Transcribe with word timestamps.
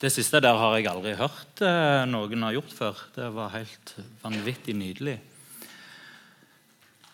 Det 0.00 0.08
siste 0.08 0.40
der 0.40 0.56
har 0.56 0.78
jeg 0.78 0.86
aldri 0.88 1.10
hørt 1.12 1.60
eh, 1.60 2.06
noen 2.08 2.46
har 2.46 2.54
gjort 2.56 2.70
før. 2.72 3.00
Det 3.12 3.26
var 3.34 3.50
helt 3.52 3.90
vanvittig 4.22 4.72
nydelig. 4.72 5.18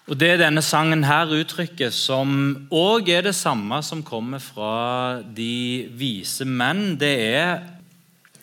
Og 0.07 0.15
Det 0.15 0.37
denne 0.39 0.63
sangen 0.63 1.03
her 1.03 1.33
uttrykker, 1.35 1.91
som 1.91 2.69
òg 2.71 3.11
er 3.11 3.25
det 3.27 3.35
samme 3.35 3.81
som 3.83 4.05
kommer 4.07 4.39
fra 4.39 5.19
de 5.19 5.89
vise 5.99 6.47
menn, 6.47 6.95
det 6.95 7.11
er, 7.27 7.65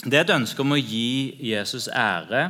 det 0.03 0.19
er 0.19 0.25
et 0.25 0.35
ønske 0.35 0.59
om 0.59 0.75
å 0.75 0.81
gi 0.81 1.39
Jesus 1.53 1.87
ære. 1.87 2.49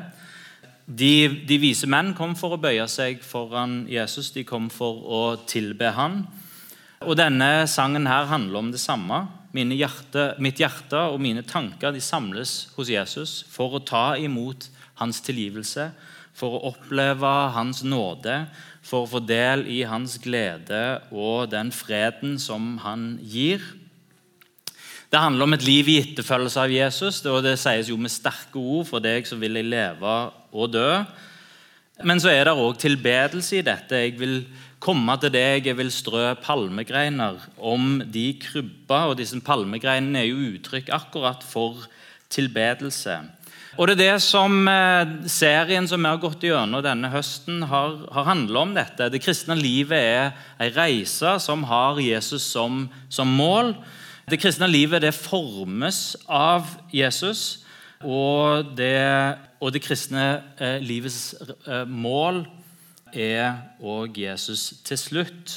De, 0.89 1.45
de 1.45 1.59
vise 1.61 1.85
menn 1.85 2.15
kom 2.17 2.33
for 2.33 2.57
å 2.57 2.61
bøye 2.63 2.89
seg 2.89 3.21
foran 3.21 3.83
Jesus, 3.85 4.33
de 4.33 4.41
kom 4.49 4.73
for 4.73 5.05
å 5.05 5.21
tilbe 5.45 5.93
han. 5.93 6.23
Og 7.05 7.13
Denne 7.21 7.67
sangen 7.69 8.09
her 8.09 8.25
handler 8.33 8.65
om 8.65 8.73
det 8.73 8.81
samme. 8.81 9.27
Hjerte, 9.53 10.33
mitt 10.41 10.57
hjerte 10.57 10.97
og 11.13 11.19
mine 11.21 11.43
tanker 11.45 11.93
samles 12.01 12.71
hos 12.73 12.89
Jesus 12.89 13.43
for 13.53 13.77
å 13.77 13.83
ta 13.85 14.15
imot 14.17 14.65
hans 14.97 15.21
tilgivelse, 15.21 15.91
for 16.33 16.57
å 16.57 16.71
oppleve 16.71 17.29
hans 17.53 17.83
nåde, 17.85 18.47
for 18.81 19.05
å 19.05 19.11
få 19.11 19.21
del 19.21 19.67
i 19.69 19.83
hans 19.85 20.17
glede 20.17 21.03
og 21.13 21.51
den 21.53 21.69
freden 21.71 22.39
som 22.41 22.79
han 22.81 23.19
gir. 23.21 23.61
Det 25.13 25.21
handler 25.21 25.45
om 25.45 25.53
et 25.53 25.67
liv 25.67 25.91
i 25.91 25.99
etterfølgelse 26.01 26.63
av 26.63 26.73
Jesus, 26.73 27.21
og 27.29 27.43
det 27.45 27.59
sies 27.61 27.91
jo 27.91 27.99
med 28.01 28.09
sterke 28.09 28.57
ord 28.57 28.87
for 28.89 29.05
deg 29.05 29.29
som 29.29 29.37
vil 29.37 29.61
leve 29.61 30.15
og 30.49 30.73
dø. 30.73 31.03
Men 32.01 32.17
så 32.17 32.31
er 32.33 32.47
det 32.47 32.57
òg 32.57 32.79
tilbedelse 32.81 33.59
i 33.59 33.65
dette. 33.65 33.99
Jeg 34.01 34.17
vil 34.17 34.39
komme 34.83 35.15
til 35.21 35.31
deg, 35.31 35.67
jeg 35.67 35.77
vil 35.79 35.91
strø 35.93 36.33
palmegreiner 36.43 37.39
om 37.57 38.01
de 38.11 38.25
krybba. 38.41 39.05
Og 39.11 39.17
disse 39.19 39.39
palmegreinene 39.43 40.23
er 40.23 40.29
jo 40.29 40.51
uttrykk 40.57 40.91
akkurat 40.95 41.45
for 41.47 41.85
tilbedelse. 42.33 43.21
Og 43.73 43.87
Det 43.87 43.93
er 43.95 44.01
det 44.13 44.21
som 44.21 44.67
eh, 44.69 45.13
serien 45.25 45.87
som 45.89 46.03
vi 46.03 46.09
har 46.11 46.19
gått 46.21 46.43
gjennom 46.45 46.83
denne 46.85 47.09
høsten, 47.09 47.63
har, 47.65 47.95
har 48.13 48.27
handla 48.27 48.67
om. 48.67 48.73
dette. 48.75 49.09
Det 49.09 49.21
kristne 49.23 49.57
livet 49.57 49.97
er 49.97 50.33
en 50.61 50.73
reise 50.75 51.39
som 51.41 51.63
har 51.65 52.01
Jesus 52.01 52.45
som, 52.45 52.85
som 53.09 53.27
mål. 53.27 53.73
Det 54.29 54.39
kristne 54.39 54.69
livet 54.69 55.01
det 55.01 55.15
formes 55.15 56.15
av 56.29 56.69
Jesus. 56.93 57.63
Og 58.03 58.75
det, 58.77 58.99
og 59.63 59.73
det 59.73 59.81
kristne 59.81 60.43
eh, 60.59 60.77
livets 60.83 61.33
eh, 61.65 61.87
mål 61.87 62.43
er 63.13 63.53
òg 63.81 64.17
Jesus 64.17 64.81
til 64.85 64.99
slutt. 64.99 65.53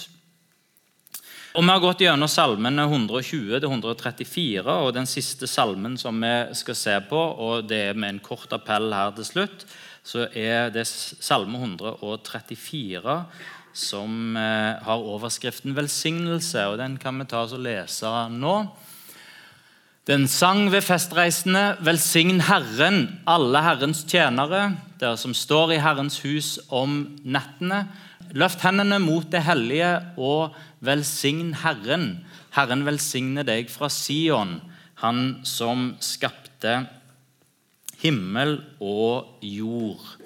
Og 1.57 1.65
Vi 1.65 1.73
har 1.73 1.81
gått 1.81 2.03
gjennom 2.05 2.29
salmene 2.29 2.85
120-134 2.85 4.69
og 4.69 4.93
den 4.93 5.09
siste 5.09 5.49
salmen 5.49 5.97
som 5.97 6.21
vi 6.21 6.33
skal 6.53 6.77
se 6.77 6.97
på, 7.09 7.17
og 7.17 7.65
det 7.71 7.79
er 7.89 7.97
med 7.97 8.15
en 8.15 8.21
kort 8.21 8.53
appell 8.53 8.93
her 8.93 9.15
til 9.17 9.25
slutt, 9.25 9.65
så 10.05 10.29
er 10.37 10.69
det 10.71 10.85
salme 10.87 11.57
134 11.57 13.17
som 13.77 14.37
eh, 14.37 14.85
har 14.85 15.09
overskriften 15.15 15.75
'velsignelse'. 15.77 16.67
og 16.67 16.79
Den 16.79 16.97
kan 16.97 17.19
vi 17.19 17.25
ta 17.25 17.45
og 17.45 17.61
lese 17.61 18.29
nå. 18.31 18.69
Den 20.07 20.29
sang 20.29 20.71
ved 20.71 20.85
festreisende, 20.87 21.77
velsign 21.83 22.41
Herren, 22.47 23.19
alle 23.27 23.59
Herrens 23.59 24.05
tjenere, 24.07 24.77
dere 25.01 25.17
som 25.21 25.35
står 25.37 25.77
i 25.77 25.81
Herrens 25.83 26.21
hus 26.25 26.57
om 26.73 26.99
nettene. 27.25 27.85
Løft 28.37 28.65
hendene 28.65 28.99
mot 29.03 29.27
det 29.31 29.45
hellige 29.47 29.93
og 30.17 30.57
velsign 30.85 31.55
Herren. 31.63 32.25
Herren 32.57 32.87
velsigne 32.87 33.45
deg 33.47 33.71
fra 33.73 33.91
Sion, 33.93 34.61
Han 34.97 35.43
som 35.45 35.91
skapte 36.01 36.87
himmel 38.01 38.63
og 38.81 39.43
jord. 39.45 40.17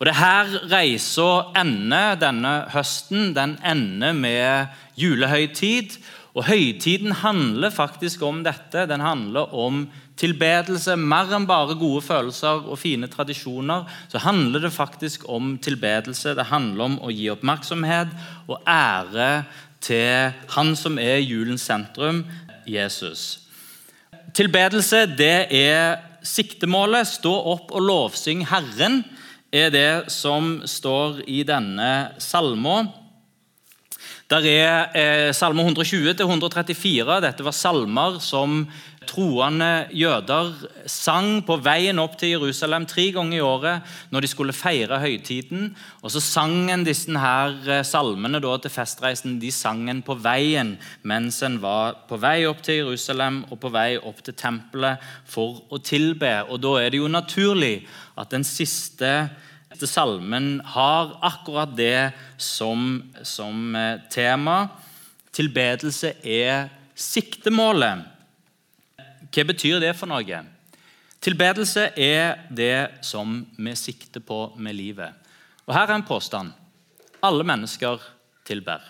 Og 0.00 0.08
det 0.08 0.16
her 0.16 0.48
reisa 0.72 1.52
ender 1.60 2.16
denne 2.18 2.54
høsten. 2.72 3.34
Den 3.36 3.58
ender 3.62 4.16
med 4.16 4.72
julehøytid. 4.96 5.98
Og 6.36 6.46
Høytiden 6.46 7.12
handler 7.24 7.72
faktisk 7.74 8.22
om 8.22 8.44
dette. 8.46 8.86
Den 8.86 9.02
handler 9.02 9.50
om 9.56 9.82
tilbedelse. 10.20 10.94
Mer 10.94 11.32
enn 11.34 11.48
bare 11.48 11.74
gode 11.78 12.04
følelser 12.06 12.68
og 12.70 12.78
fine 12.78 13.08
tradisjoner. 13.10 13.88
Så 14.12 14.22
handler 14.22 14.66
det 14.66 14.72
faktisk 14.74 15.26
om 15.28 15.56
tilbedelse. 15.62 16.36
Det 16.38 16.50
handler 16.52 16.86
om 16.86 16.98
å 17.02 17.10
gi 17.10 17.30
oppmerksomhet 17.32 18.14
og 18.46 18.60
ære 18.68 19.44
til 19.80 20.36
Han 20.54 20.74
som 20.76 20.98
er 21.00 21.22
julens 21.24 21.64
sentrum, 21.64 22.24
Jesus. 22.68 23.40
Tilbedelse 24.36 25.06
det 25.18 25.48
er 25.56 25.98
siktemålet. 26.22 27.08
Stå 27.08 27.32
opp 27.54 27.72
og 27.74 27.82
lovsyng 27.88 28.44
Herren 28.50 29.02
er 29.50 29.72
det 29.74 30.12
som 30.14 30.60
står 30.68 31.24
i 31.26 31.42
denne 31.48 32.12
salmen. 32.22 32.92
Der 34.30 34.44
er 34.46 34.92
eh, 34.94 35.32
Salme 35.34 35.64
120-134. 35.66 37.16
Dette 37.24 37.42
var 37.42 37.54
salmer 37.56 38.20
som 38.22 38.60
troende 39.10 39.88
jøder 39.96 40.52
sang 40.86 41.40
på 41.42 41.56
veien 41.64 41.98
opp 41.98 42.14
til 42.20 42.36
Jerusalem 42.36 42.86
tre 42.86 43.08
ganger 43.16 43.40
i 43.40 43.42
året 43.42 43.88
når 44.14 44.22
de 44.22 44.30
skulle 44.30 44.54
feire 44.54 45.00
høytiden. 45.02 45.72
Og 46.04 46.14
så 46.14 46.22
sang 46.22 46.70
en 46.70 46.86
disse 46.86 47.10
her 47.10 47.56
eh, 47.66 47.82
salmene 47.82 48.38
da, 48.38 48.54
til 48.62 48.70
festreisen 48.70 49.40
de 49.42 49.50
sang 49.50 49.88
en 49.90 50.04
på 50.06 50.14
veien 50.22 50.76
mens 51.02 51.42
en 51.42 51.58
var 51.58 51.98
på 52.06 52.20
vei 52.22 52.44
opp 52.46 52.62
til 52.62 52.84
Jerusalem 52.84 53.42
og 53.50 53.58
på 53.64 53.74
vei 53.74 53.96
opp 53.98 54.22
til 54.22 54.38
tempelet 54.38 55.02
for 55.26 55.58
å 55.74 55.82
tilbe. 55.82 56.36
Og 56.46 56.62
Da 56.62 56.76
er 56.84 56.94
det 56.94 57.02
jo 57.02 57.10
naturlig 57.10 57.80
at 58.14 58.30
den 58.30 58.46
siste 58.46 58.70
siste 59.00 59.30
salmen 59.78 60.60
har 60.64 61.18
akkurat 61.22 61.76
det 61.76 62.12
som, 62.36 63.12
som 63.22 63.76
eh, 63.76 64.00
tema. 64.10 64.68
Tilbedelse 65.32 66.14
er 66.26 66.68
siktemålet. 66.94 68.02
Hva 69.30 69.44
betyr 69.46 69.78
det 69.80 69.94
for 69.94 70.10
noe? 70.10 70.42
Tilbedelse 71.20 71.90
er 72.00 72.46
det 72.50 73.04
som 73.06 73.44
vi 73.56 73.76
sikter 73.76 74.24
på 74.24 74.50
med 74.56 74.74
livet. 74.74 75.14
Og 75.68 75.74
Her 75.76 75.86
er 75.90 76.00
en 76.00 76.08
påstand. 76.08 76.50
Alle 77.22 77.44
mennesker 77.46 78.00
tilber. 78.48 78.82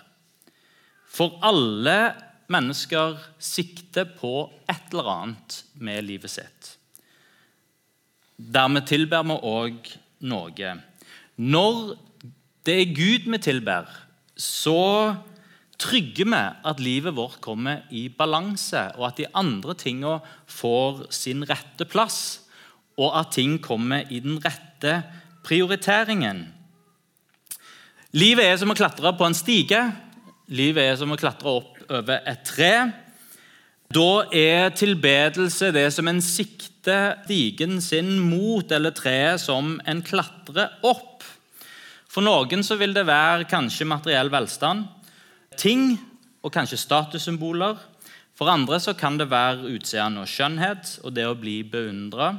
For 1.10 1.36
alle 1.42 2.14
mennesker 2.50 3.18
sikter 3.42 4.06
på 4.16 4.48
et 4.70 4.92
eller 4.92 5.10
annet 5.12 5.64
med 5.74 6.06
livet 6.06 6.32
sitt. 6.32 6.76
Dermed 8.40 8.86
tilber 8.88 9.26
vi 9.26 9.36
òg 9.44 9.90
noe. 10.20 10.76
Når 11.40 11.80
det 12.66 12.76
er 12.76 12.94
Gud 12.96 13.28
vi 13.32 13.40
tilber, 13.42 13.88
så 14.36 15.16
trygger 15.80 16.28
vi 16.28 16.42
at 16.70 16.82
livet 16.82 17.16
vårt 17.16 17.40
kommer 17.44 17.86
i 17.90 18.08
balanse, 18.12 18.90
og 19.00 19.08
at 19.08 19.20
de 19.20 19.28
andre 19.34 19.74
tingene 19.74 20.20
får 20.46 21.06
sin 21.14 21.44
rette 21.48 21.86
plass, 21.88 22.42
og 23.00 23.16
at 23.16 23.32
ting 23.38 23.56
kommer 23.64 24.04
i 24.12 24.20
den 24.20 24.36
rette 24.44 25.00
prioriteringen. 25.46 26.44
Livet 28.12 28.44
er 28.44 28.58
som 28.60 28.72
å 28.72 28.76
klatre 28.76 29.12
på 29.16 29.28
en 29.28 29.36
stige. 29.38 29.80
Livet 30.50 30.90
er 30.90 30.96
som 30.98 31.12
å 31.14 31.18
klatre 31.20 31.52
opp 31.60 31.78
over 31.86 32.26
et 32.28 32.42
tre. 32.44 32.74
Da 33.90 34.22
er 34.30 34.68
tilbedelse 34.78 35.72
det 35.74 35.88
som 35.90 36.06
en 36.06 36.20
sikter 36.22 37.16
stigen 37.24 37.80
sin 37.82 38.20
mot, 38.22 38.70
eller 38.70 38.94
treet 38.94 39.42
som 39.42 39.80
en 39.82 40.02
klatrer 40.06 40.76
opp. 40.86 41.24
For 42.10 42.22
noen 42.22 42.62
så 42.66 42.78
vil 42.78 42.94
det 42.94 43.08
være 43.08 43.48
kanskje 43.50 43.88
materiell 43.90 44.30
velstand, 44.30 44.86
ting 45.58 45.98
og 46.38 46.54
kanskje 46.54 46.78
statussymboler. 46.78 47.82
For 48.38 48.50
andre 48.54 48.78
så 48.78 48.94
kan 48.94 49.18
det 49.18 49.26
være 49.30 49.74
utseende 49.74 50.22
og 50.22 50.30
skjønnhet 50.30 50.96
og 51.02 51.18
det 51.18 51.26
å 51.26 51.36
bli 51.38 51.58
beundra. 51.66 52.32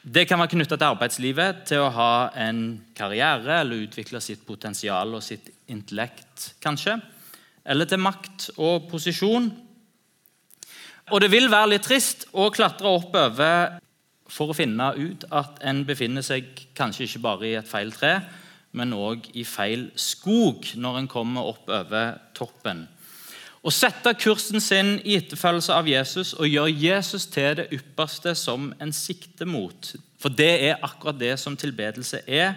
Det 0.00 0.24
kan 0.24 0.40
være 0.40 0.56
knytta 0.56 0.80
til 0.80 0.94
arbeidslivet, 0.94 1.64
til 1.68 1.84
å 1.84 1.92
ha 1.92 2.12
en 2.40 2.80
karriere 2.96 3.60
eller 3.60 3.84
utvikle 3.84 4.24
sitt 4.24 4.46
potensial 4.48 5.12
og 5.12 5.22
sitt 5.22 5.52
intellekt, 5.68 6.54
kanskje. 6.64 6.96
Eller 7.68 7.84
til 7.84 8.00
makt 8.00 8.54
og 8.56 8.88
posisjon. 8.88 9.52
Og 11.10 11.20
det 11.22 11.30
vil 11.32 11.50
være 11.50 11.72
litt 11.72 11.86
trist 11.86 12.28
å 12.32 12.50
klatre 12.54 12.90
oppover 12.90 13.80
for 14.30 14.52
å 14.52 14.56
finne 14.56 14.92
ut 14.94 15.26
at 15.34 15.58
en 15.66 15.82
befinner 15.86 16.22
seg 16.22 16.46
kanskje 16.78 17.08
ikke 17.08 17.24
bare 17.24 17.48
i 17.48 17.56
et 17.58 17.68
feil 17.68 17.90
tre, 17.94 18.20
men 18.78 18.94
òg 18.94 19.26
i 19.34 19.42
feil 19.42 19.88
skog 19.98 20.68
når 20.78 21.00
en 21.00 21.10
kommer 21.10 21.48
opp 21.50 21.66
over 21.66 22.14
toppen. 22.38 22.84
Å 23.60 23.72
sette 23.74 24.14
kursen 24.16 24.62
sin 24.62 24.94
i 25.04 25.18
etterfølgelse 25.18 25.74
av 25.76 25.88
Jesus 25.90 26.30
og 26.38 26.48
gjøre 26.48 26.72
Jesus 26.72 27.26
til 27.28 27.58
det 27.58 27.66
ypperste 27.76 28.32
som 28.38 28.70
en 28.80 28.94
sikter 28.94 29.50
mot. 29.50 29.90
For 30.22 30.32
det 30.32 30.52
er 30.70 30.80
akkurat 30.86 31.18
det 31.20 31.34
som 31.42 31.58
tilbedelse 31.58 32.22
er. 32.24 32.54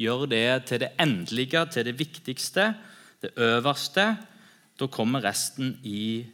Gjør 0.00 0.24
det 0.30 0.46
til 0.70 0.80
det 0.84 0.94
endelige, 1.00 1.66
til 1.74 1.84
det 1.90 1.98
viktigste, 1.98 2.70
det 3.20 3.34
øverste. 3.36 4.06
Da 4.80 4.88
kommer 4.92 5.24
resten 5.26 5.74
i 5.84 6.24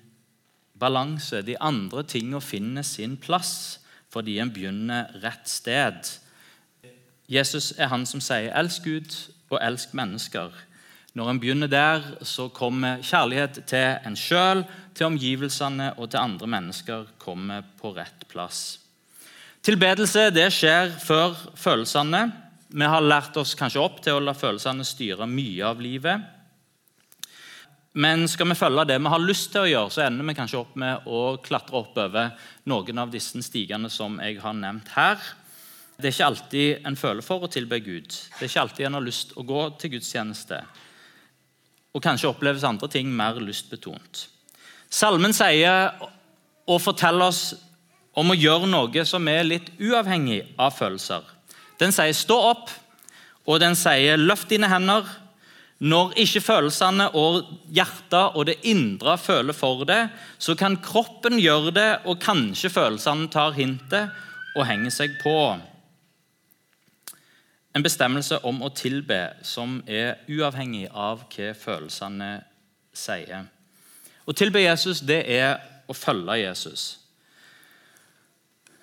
balanse. 0.82 1.44
De 1.46 1.56
andre 1.62 2.02
tingene 2.02 2.42
finner 2.42 2.86
sin 2.86 3.16
plass 3.16 3.78
fordi 4.12 4.36
en 4.42 4.50
begynner 4.52 5.08
rett 5.22 5.48
sted. 5.48 6.10
Jesus 7.32 7.70
er 7.78 7.88
han 7.88 8.04
som 8.06 8.20
sier 8.20 8.52
'elsk 8.52 8.84
Gud 8.84 9.14
og 9.50 9.58
elsk 9.62 9.94
mennesker'. 9.94 10.52
Når 11.14 11.30
en 11.30 11.40
begynner 11.40 11.68
der, 11.68 12.02
så 12.24 12.48
kommer 12.48 13.02
kjærlighet 13.04 13.64
til 13.68 13.98
en 14.06 14.16
sjøl, 14.16 14.64
til 14.94 15.06
omgivelsene 15.06 15.92
og 15.98 16.10
til 16.10 16.18
andre 16.18 16.46
mennesker 16.46 17.04
kommer 17.18 17.62
på 17.80 17.92
rett 17.96 18.28
plass. 18.28 18.78
Tilbedelse 19.62 20.30
det 20.34 20.48
skjer 20.52 20.90
før 21.04 21.36
følelsene. 21.54 22.32
Vi 22.72 22.88
har 22.88 23.04
lært 23.04 23.36
oss 23.36 23.52
kanskje 23.54 23.80
opp 23.80 24.00
til 24.02 24.16
å 24.16 24.24
la 24.24 24.32
følelsene 24.32 24.84
styre 24.84 25.28
mye 25.28 25.66
av 25.68 25.80
livet. 25.84 26.24
Men 27.92 28.24
skal 28.28 28.48
vi 28.48 28.56
følge 28.56 28.86
det 28.88 28.96
vi 29.04 29.12
har 29.12 29.20
lyst 29.20 29.50
til 29.52 29.66
å 29.66 29.68
gjøre, 29.68 29.92
så 29.92 30.04
ender 30.06 30.24
vi 30.24 30.36
kanskje 30.36 30.60
opp 30.62 30.76
med 30.80 31.08
å 31.08 31.36
klatre 31.44 31.76
oppover 31.76 32.30
noen 32.70 33.02
av 33.02 33.12
disse 33.12 33.42
stigene 33.44 33.90
som 33.92 34.16
jeg 34.22 34.38
har 34.40 34.56
nevnt 34.56 34.88
her. 34.94 35.18
Det 35.98 36.08
er 36.08 36.14
ikke 36.14 36.30
alltid 36.30 36.86
en 36.88 36.96
føler 36.96 37.22
for 37.26 37.44
å 37.44 37.50
tilbe 37.52 37.78
Gud. 37.84 38.08
Det 38.08 38.46
er 38.46 38.48
ikke 38.48 38.64
alltid 38.64 38.86
en 38.88 38.96
har 38.96 39.04
lyst 39.04 39.36
å 39.36 39.44
gå 39.46 39.66
til 39.78 39.92
gudstjeneste 39.96 40.62
og 41.92 42.00
kanskje 42.00 42.30
oppleves 42.30 42.64
andre 42.64 42.88
ting 42.88 43.10
mer 43.12 43.36
lystbetont. 43.36 44.26
Salmen 44.92 45.34
sier 45.36 45.92
og 46.68 46.80
forteller 46.80 47.28
oss 47.28 47.42
om 48.16 48.32
å 48.32 48.36
gjøre 48.36 48.68
noe 48.68 49.04
som 49.08 49.28
er 49.28 49.44
litt 49.44 49.70
uavhengig 49.80 50.42
av 50.60 50.72
følelser. 50.76 51.22
Den 51.80 51.92
sier 51.92 52.12
'stå 52.12 52.36
opp', 52.52 52.70
og 53.46 53.60
den 53.60 53.74
sier 53.74 54.16
'løft 54.16 54.48
dine 54.48 54.68
hender'. 54.68 55.08
Når 55.82 56.12
ikke 56.22 56.40
følelsene 56.44 57.08
og 57.18 57.40
hjertet 57.74 58.36
og 58.38 58.46
det 58.46 58.60
indre 58.70 59.16
føler 59.18 59.56
for 59.56 59.82
det, 59.88 60.04
så 60.38 60.54
kan 60.58 60.78
kroppen 60.78 61.40
gjøre 61.42 61.74
det, 61.74 61.90
og 62.06 62.20
kanskje 62.22 62.70
følelsene 62.70 63.26
tar 63.32 63.56
hintet 63.56 64.12
og 64.54 64.66
henger 64.68 64.94
seg 64.94 65.16
på. 65.22 65.34
En 67.74 67.82
bestemmelse 67.82 68.38
om 68.46 68.62
å 68.62 68.70
tilbe 68.76 69.18
som 69.42 69.80
er 69.88 70.20
uavhengig 70.30 70.86
av 70.92 71.24
hva 71.32 71.50
følelsene 71.56 72.32
sier. 72.94 73.48
Å 74.22 74.32
tilbe 74.38 74.62
Jesus 74.62 75.00
det 75.02 75.24
er 75.34 75.56
å 75.90 75.96
følge 75.96 76.38
Jesus. 76.44 76.84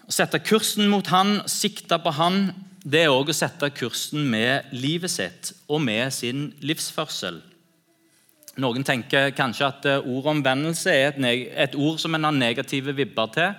Å 0.09 0.11
sette 0.11 0.41
kursen 0.41 0.89
mot 0.91 1.07
han, 1.13 1.37
sikte 1.47 1.99
på 2.01 2.11
han, 2.17 2.49
det 2.89 3.03
er 3.05 3.13
òg 3.13 3.29
å 3.29 3.35
sette 3.35 3.69
kursen 3.75 4.23
med 4.31 4.71
livet 4.73 5.11
sitt 5.13 5.51
og 5.69 5.81
med 5.85 6.09
sin 6.15 6.47
livsførsel. 6.65 7.37
Noen 8.59 8.83
tenker 8.83 9.29
kanskje 9.37 9.67
at 9.67 9.85
ordet 9.99 10.31
omvendelse 10.33 10.91
er 10.91 11.11
et, 11.11 11.19
et 11.69 11.75
ord 11.77 11.99
som 12.01 12.15
en 12.17 12.25
har 12.27 12.35
negative 12.35 12.95
vibber 12.97 13.29
til. 13.35 13.53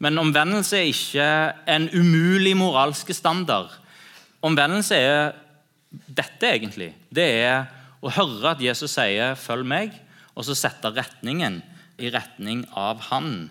Men 0.00 0.18
omvendelse 0.18 0.78
er 0.78 0.88
ikke 0.88 1.28
en 1.68 1.90
umulig 1.92 2.54
moralske 2.56 3.14
standard. 3.14 3.74
Omvendelse 4.42 4.96
er 4.96 5.34
dette, 6.08 6.48
egentlig. 6.48 6.94
Det 7.12 7.26
er 7.42 7.68
å 8.00 8.12
høre 8.16 8.54
at 8.54 8.62
Jesus 8.64 8.94
sier 8.96 9.36
'følg 9.36 9.66
meg', 9.66 9.98
og 10.34 10.46
så 10.46 10.56
sette 10.56 10.88
retningen 10.88 11.60
i 11.98 12.08
retning 12.08 12.64
av 12.72 13.00
Han. 13.10 13.50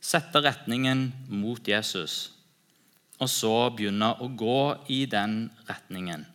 Sette 0.00 0.42
retningen 0.44 1.12
mot 1.28 1.68
Jesus. 1.68 2.39
Og 3.20 3.28
så 3.28 3.54
begynne 3.76 4.14
å 4.20 4.28
gå 4.32 4.60
i 4.88 5.04
den 5.10 5.50
retningen. 5.68 6.26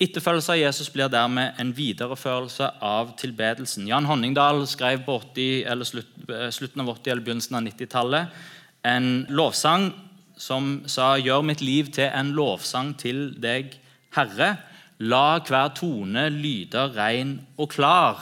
Etterfølgelse 0.00 0.54
av 0.54 0.60
Jesus 0.60 0.88
blir 0.92 1.10
dermed 1.12 1.58
en 1.60 1.74
videreførelse 1.76 2.70
av 2.84 3.14
tilbedelsen. 3.20 3.88
Jan 3.88 4.08
Honningdal 4.08 4.62
skrev 4.68 5.02
på 5.04 5.18
80, 5.18 5.84
slutt, 5.84 6.14
slutten 6.56 6.84
av 6.84 6.94
80- 6.94 7.12
eller 7.12 7.26
begynnelsen 7.26 7.58
av 7.58 7.66
90-tallet 7.68 8.40
en 8.82 9.26
lovsang 9.28 9.92
som 10.36 10.82
sa 10.86 11.16
'Gjør 11.16 11.42
mitt 11.42 11.60
liv 11.60 11.92
til 11.92 12.10
en 12.14 12.32
lovsang 12.32 12.96
til 12.98 13.34
deg, 13.40 13.76
Herre'. 14.16 14.56
La 14.98 15.38
hver 15.38 15.74
tone 15.74 16.28
lyde 16.28 16.96
rein 16.96 17.40
og 17.58 17.70
klar. 17.70 18.20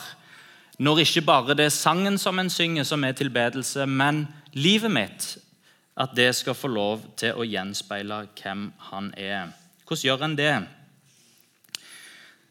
Når 0.79 0.99
ikke 0.99 1.27
bare 1.27 1.55
det 1.55 1.67
er 1.67 1.75
sangen 1.75 2.19
som 2.19 2.39
en 2.39 2.51
synger, 2.51 2.83
som 2.83 3.05
er 3.05 3.13
tilbedelse, 3.13 3.87
men 3.87 4.29
livet 4.53 4.91
mitt, 4.91 5.39
at 5.99 6.15
det 6.15 6.31
skal 6.39 6.55
få 6.55 6.71
lov 6.71 7.03
til 7.19 7.35
å 7.35 7.47
gjenspeile 7.47 8.23
hvem 8.39 8.69
han 8.91 9.11
er. 9.19 9.51
Hvordan 9.89 10.05
gjør 10.07 10.25
en 10.27 10.37
det? 10.39 10.55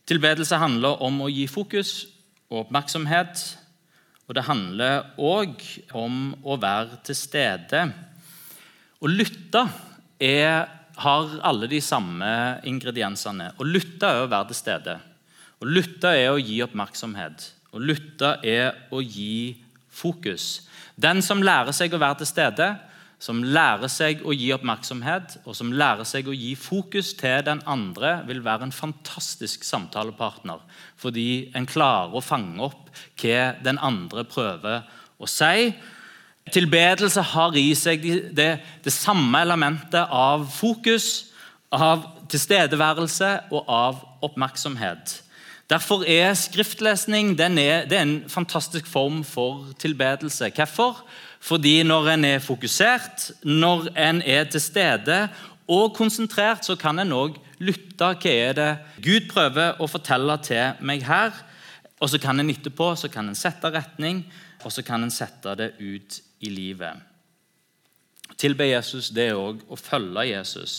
Tilbedelse 0.08 0.60
handler 0.60 1.02
om 1.04 1.22
å 1.24 1.32
gi 1.32 1.46
fokus 1.52 2.08
og 2.50 2.66
oppmerksomhet. 2.66 3.44
Og 4.28 4.36
det 4.36 4.44
handler 4.48 5.14
òg 5.24 5.64
om 5.96 6.34
å 6.44 6.58
være 6.60 7.00
til 7.08 7.16
stede. 7.16 7.86
Å 9.00 9.12
lytte 9.12 9.64
er, 10.20 10.66
har 10.98 11.36
alle 11.46 11.70
de 11.72 11.80
samme 11.84 12.32
ingrediensene. 12.68 13.54
Å 13.56 13.68
lytte 13.68 14.10
er 14.10 14.26
å 14.26 14.32
være 14.32 14.50
til 14.52 14.60
stede. 14.60 14.98
Å 15.62 15.70
lytte 15.70 16.12
er 16.18 16.34
å 16.34 16.42
gi 16.42 16.60
oppmerksomhet. 16.66 17.46
Å 17.72 17.80
lytte 17.80 18.34
er 18.44 18.74
å 18.92 19.00
gi 19.04 19.56
fokus. 19.88 20.68
Den 20.96 21.22
som 21.24 21.44
lærer 21.46 21.76
seg 21.76 21.94
å 21.94 22.02
være 22.02 22.24
til 22.24 22.32
stede, 22.32 22.72
som 23.20 23.42
lærer 23.42 23.90
seg 23.90 24.22
å 24.22 24.34
gi 24.36 24.52
oppmerksomhet 24.54 25.40
og 25.44 25.56
som 25.58 25.74
lærer 25.74 26.06
seg 26.06 26.30
å 26.30 26.36
gi 26.38 26.54
fokus 26.60 27.16
til 27.18 27.42
den 27.48 27.64
andre, 27.66 28.20
vil 28.30 28.44
være 28.46 28.68
en 28.68 28.76
fantastisk 28.76 29.66
samtalepartner. 29.66 30.62
Fordi 31.02 31.50
en 31.58 31.66
klarer 31.70 32.14
å 32.14 32.22
fange 32.22 32.62
opp 32.70 32.92
hva 33.18 33.54
den 33.66 33.82
andre 33.82 34.26
prøver 34.30 34.86
å 35.18 35.30
si, 35.30 35.74
Tilbedelse 36.54 37.22
har 37.34 37.56
i 37.60 37.74
seg 37.76 38.06
det, 38.36 38.52
det, 38.84 38.94
samme 38.94 39.42
elementet 39.44 40.08
av 40.14 40.46
fokus, 40.48 41.34
av 41.76 42.06
tilstedeværelse 42.32 43.32
og 43.52 43.68
av 43.68 43.98
oppmerksomhet. 44.24 45.18
Derfor 45.68 46.06
er 46.08 46.32
skriftlesning 46.40 47.34
er, 47.40 47.84
er 47.92 48.00
en 48.00 48.22
fantastisk 48.32 48.88
form 48.88 49.24
for 49.28 49.74
tilbedelse. 49.80 50.54
Hvorfor? 50.56 51.04
Fordi 51.40 51.84
når 51.84 52.10
en 52.16 52.26
er 52.26 52.44
fokusert, 52.44 53.32
når 53.44 53.92
en 53.96 54.22
er 54.26 54.48
til 54.50 54.62
stede 54.62 55.28
og 55.68 55.94
konsentrert, 55.96 56.66
så 56.66 56.76
kan 56.80 57.00
en 57.00 57.14
òg 57.16 57.38
lytte. 57.60 58.14
Hva 58.22 58.32
er 58.32 58.58
det 58.58 58.72
Gud 59.04 59.30
prøver 59.32 59.80
å 59.82 59.88
fortelle 59.90 60.38
til 60.44 60.82
meg 60.82 61.06
her? 61.08 61.36
Og 62.02 62.12
så 62.12 62.20
kan 62.22 62.40
en 62.40 62.50
etterpå 62.50 62.92
så 62.96 63.10
kan 63.10 63.30
en 63.30 63.38
sette 63.38 63.70
retning, 63.74 64.22
og 64.66 64.74
så 64.74 64.84
kan 64.86 65.04
en 65.04 65.14
sette 65.14 65.56
det 65.58 65.72
ut 65.80 66.20
i 66.46 66.52
livet. 66.54 66.94
Tilbe 68.38 68.68
Jesus 68.68 69.10
det 69.16 69.32
er 69.32 69.40
òg 69.40 69.64
å 69.70 69.80
følge 69.80 70.28
Jesus. 70.30 70.76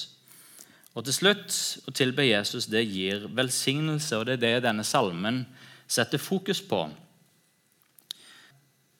Og 0.94 1.04
til 1.06 1.14
slutt, 1.14 1.54
å 1.86 1.94
tilbe 1.94 2.26
Jesus 2.26 2.66
det 2.70 2.84
gir 2.86 3.26
velsignelse, 3.34 4.18
og 4.18 4.26
det 4.26 4.38
er 4.38 4.42
det 4.42 4.66
denne 4.66 4.86
salmen 4.86 5.44
setter 5.88 6.18
fokus 6.18 6.60
på. 6.62 6.88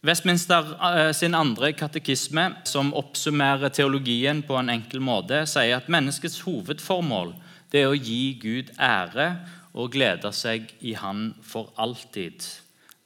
Westminster 0.06 0.76
eh, 0.78 1.12
sin 1.12 1.34
andre 1.34 1.72
katekisme, 1.74 2.44
som 2.64 2.92
oppsummerer 2.94 3.72
teologien 3.74 4.44
på 4.46 4.54
en 4.54 4.70
enkel 4.70 5.02
måte, 5.02 5.40
sier 5.50 5.80
at 5.80 5.88
menneskets 5.90 6.38
hovedformål 6.44 7.32
er 7.74 7.88
å 7.90 7.96
gi 7.98 8.36
Gud 8.38 8.70
ære 8.78 9.32
og 9.74 9.90
glede 9.96 10.30
seg 10.30 10.70
i 10.86 10.94
Han 11.00 11.32
for 11.42 11.72
alltid. 11.82 12.46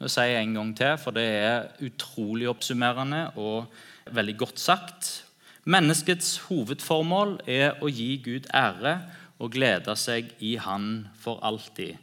Nå 0.02 0.10
sier 0.12 0.34
jeg 0.34 0.44
en 0.44 0.58
gang 0.58 0.76
til, 0.76 1.00
for 1.00 1.16
det 1.16 1.24
er 1.40 1.72
utrolig 1.80 2.50
oppsummerende 2.52 3.24
og 3.40 3.72
veldig 4.12 4.36
godt 4.44 4.60
sagt. 4.60 5.10
Menneskets 5.64 6.42
hovedformål 6.50 7.38
er 7.48 7.80
å 7.80 7.88
gi 7.88 8.18
Gud 8.20 8.52
ære 8.52 8.98
og 9.40 9.56
glede 9.56 9.96
seg 9.96 10.28
i 10.44 10.58
Han 10.60 11.06
for 11.24 11.40
alltid. 11.40 11.96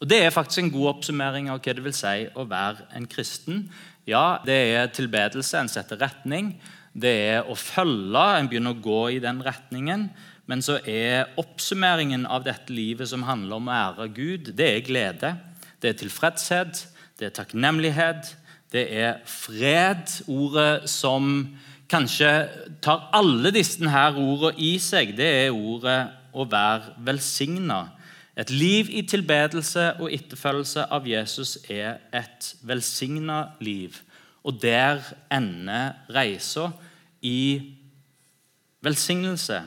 Og 0.00 0.08
Det 0.08 0.18
er 0.24 0.30
faktisk 0.30 0.58
en 0.62 0.72
god 0.74 0.88
oppsummering 0.96 1.48
av 1.48 1.62
hva 1.64 1.72
det 1.72 1.84
vil 1.84 1.94
si 1.96 2.26
å 2.36 2.44
være 2.48 2.84
en 2.98 3.06
kristen. 3.08 3.62
Ja, 4.06 4.38
det 4.44 4.56
er 4.76 4.90
tilbedelse, 4.92 5.56
en 5.58 5.72
setter 5.72 5.96
retning. 6.02 6.52
Det 6.92 7.12
er 7.30 7.48
å 7.48 7.56
følge, 7.56 8.24
en 8.36 8.48
begynner 8.50 8.76
å 8.76 8.82
gå 8.84 9.00
i 9.16 9.22
den 9.24 9.40
retningen. 9.44 10.10
Men 10.46 10.62
så 10.62 10.78
er 10.84 11.32
oppsummeringen 11.40 12.26
av 12.28 12.44
dette 12.44 12.72
livet 12.72 13.08
som 13.10 13.24
handler 13.26 13.56
om 13.56 13.70
å 13.70 13.78
ære 13.78 14.10
Gud, 14.14 14.52
det 14.56 14.68
er 14.68 14.84
glede. 14.86 15.32
Det 15.80 15.90
er 15.90 15.98
tilfredshet, 16.04 16.84
det 17.18 17.30
er 17.30 17.34
takknemlighet, 17.40 18.36
det 18.72 18.84
er 18.92 19.18
fred. 19.26 20.06
Ordet 20.28 20.86
som 20.92 21.56
kanskje 21.90 22.30
tar 22.84 23.08
alle 23.16 23.50
disse 23.54 23.80
ordene 23.80 24.52
i 24.60 24.76
seg, 24.82 25.16
det 25.16 25.32
er 25.46 25.56
ordet 25.56 26.00
å 26.36 26.44
være 26.44 26.98
velsigna. 27.06 27.95
Et 28.36 28.50
liv 28.50 28.90
i 28.92 29.00
tilbedelse 29.08 29.94
og 29.96 30.12
etterfølgelse 30.12 30.84
av 30.92 31.06
Jesus 31.08 31.56
er 31.72 32.02
et 32.12 32.50
velsigna 32.68 33.46
liv. 33.64 33.96
Og 34.44 34.60
der 34.62 35.00
ender 35.32 35.96
reisa 36.12 36.68
i 37.24 37.72
velsignelse. 38.84 39.62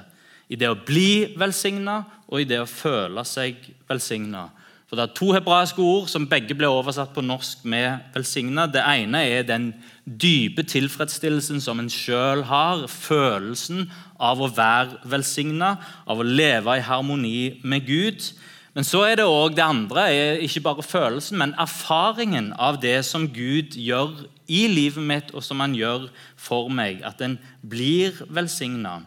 I 0.49 0.57
det 0.57 0.69
å 0.69 0.77
bli 0.85 1.33
velsigna 1.37 2.03
og 2.29 2.41
i 2.41 2.47
det 2.49 2.61
å 2.61 2.69
føle 2.69 3.25
seg 3.25 3.57
velsigna. 3.89 4.47
For 4.89 4.97
Det 4.97 5.03
er 5.03 5.17
to 5.17 5.33
hebraiske 5.35 5.81
ord 5.85 6.07
som 6.09 6.25
begge 6.25 6.55
ble 6.57 6.69
oversatt 6.69 7.11
på 7.13 7.21
norsk 7.21 7.65
med 7.65 7.99
'velsigna'. 8.13 8.71
Det 8.71 8.81
ene 8.81 9.21
er 9.21 9.43
den 9.43 9.73
dype 10.05 10.63
tilfredsstillelsen 10.63 11.61
som 11.61 11.79
en 11.79 11.89
sjøl 11.89 12.43
har. 12.43 12.87
Følelsen 12.87 13.91
av 14.19 14.41
å 14.41 14.49
være 14.49 14.97
velsigna, 15.05 15.77
av 16.07 16.17
å 16.17 16.23
leve 16.23 16.77
i 16.77 16.81
harmoni 16.81 17.61
med 17.63 17.85
Gud. 17.85 18.33
Men 18.73 18.85
så 18.85 19.01
er 19.07 19.17
det 19.17 19.25
òg 19.25 19.55
det 19.57 19.65
andre, 19.65 20.03
ikke 20.45 20.61
bare 20.61 20.85
følelsen, 20.85 21.39
men 21.41 21.55
erfaringen 21.57 22.51
av 22.53 22.77
det 22.81 22.99
som 23.07 23.25
Gud 23.33 23.73
gjør 23.73 24.27
i 24.47 24.67
livet 24.69 25.05
mitt, 25.05 25.31
og 25.33 25.43
som 25.43 25.61
han 25.63 25.73
gjør 25.77 26.09
for 26.37 26.69
meg. 26.69 27.01
At 27.05 27.21
en 27.25 27.39
blir 27.65 28.19
velsigna. 28.29 28.99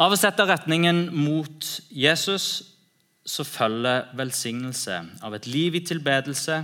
Av 0.00 0.12
å 0.12 0.18
sette 0.20 0.44
retningen 0.48 1.06
mot 1.16 1.68
Jesus 1.90 2.48
så 3.26 3.44
følger 3.44 4.08
velsignelse. 4.16 4.96
Av 5.24 5.36
et 5.36 5.48
liv 5.50 5.76
i 5.76 5.84
tilbedelse 5.84 6.62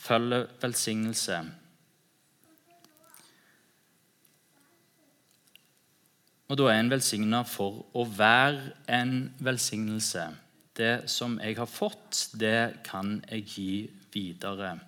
følger 0.00 0.46
velsignelse. 0.60 1.40
Og 6.50 6.58
da 6.58 6.70
er 6.72 6.80
en 6.80 6.90
velsigna 6.90 7.44
for 7.46 7.84
å 7.94 8.04
være 8.04 8.72
en 8.90 9.12
velsignelse. 9.38 10.24
Det 10.76 11.10
som 11.10 11.40
jeg 11.42 11.56
har 11.58 11.66
fått, 11.66 12.28
det 12.40 12.82
kan 12.86 13.24
jeg 13.30 13.44
gi 13.44 13.90
videre. 14.12 14.78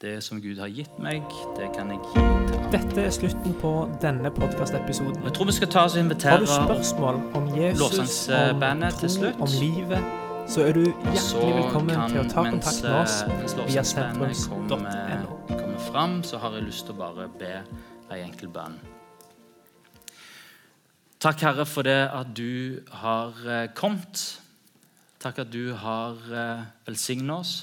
Det 0.00 0.22
som 0.24 0.40
Gud 0.40 0.58
har 0.58 0.70
gitt 0.72 0.98
meg, 1.02 1.22
det 1.58 1.66
kan 1.74 1.90
jeg 1.90 1.98
gi 1.98 2.14
til 2.14 2.22
andre. 2.24 2.60
Dette 2.72 3.02
er 3.02 3.10
slutten 3.10 3.56
på 3.60 3.72
denne 4.02 4.30
podkastepisoden. 4.30 5.24
Jeg 5.26 5.34
tror 5.36 5.48
vi 5.50 5.52
skal 5.52 5.68
ta 5.68 5.82
oss 5.84 5.96
og 5.98 6.22
Har 6.22 6.38
du 6.38 6.46
spørsmål 6.46 7.18
om 7.34 7.48
Jesus, 7.58 8.28
om 8.30 8.62
tro, 8.62 9.32
om 9.44 9.48
livet, 9.60 10.06
så 10.48 10.64
er 10.66 10.72
du 10.72 10.84
hjertelig 10.86 11.54
velkommen 11.58 12.00
til 12.10 12.20
å 12.22 12.24
ta 12.30 12.44
kontakt 12.46 12.82
med 12.82 12.94
oss 13.02 13.18
eh, 13.26 13.66
via 13.68 13.84
sentrums.no. 13.84 14.68
kommer, 14.70 15.26
kommer 15.48 15.82
fram, 15.90 16.22
så 16.24 16.38
har 16.38 16.54
jeg 16.56 16.64
lyst 16.70 16.86
til 16.86 16.94
å 16.94 17.00
bare 17.02 17.26
be 17.38 17.52
ei 18.10 18.22
enkel 18.22 18.48
bønn. 18.54 18.78
Takk, 21.20 21.42
Herre, 21.44 21.66
for 21.68 21.84
det 21.84 21.98
at 22.08 22.32
du 22.32 22.80
har 23.02 23.36
eh, 23.44 23.66
kommet. 23.76 24.39
Takk 25.20 25.42
at 25.42 25.50
du 25.52 25.74
har 25.76 26.16
eh, 26.32 26.62
velsignet 26.86 27.34
oss. 27.34 27.54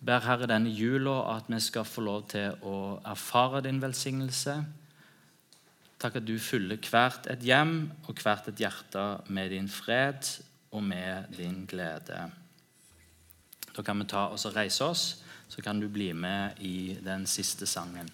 Ber 0.00 0.24
Herre 0.24 0.48
denne 0.48 0.72
jula 0.72 1.18
at 1.34 1.50
vi 1.52 1.58
skal 1.60 1.84
få 1.84 2.04
lov 2.06 2.24
til 2.32 2.56
å 2.64 2.76
erfare 3.04 3.60
din 3.66 3.82
velsignelse. 3.82 4.54
Takk 6.00 6.16
at 6.18 6.26
du 6.26 6.38
fyller 6.42 6.80
hvert 6.88 7.28
et 7.30 7.44
hjem 7.44 7.76
og 8.08 8.24
hvert 8.24 8.48
et 8.48 8.64
hjerte 8.64 9.04
med 9.28 9.52
din 9.52 9.68
fred 9.68 10.32
og 10.72 10.82
med 10.88 11.36
din 11.36 11.66
glede. 11.68 12.24
Da 13.76 13.84
kan 13.84 14.00
vi 14.00 14.08
ta 14.08 14.30
oss 14.32 14.48
og 14.48 14.56
reise 14.56 14.88
oss, 14.88 15.04
så 15.52 15.60
kan 15.60 15.80
du 15.80 15.86
bli 15.92 16.10
med 16.16 16.64
i 16.64 16.96
den 17.04 17.28
siste 17.28 17.68
sangen. 17.68 18.08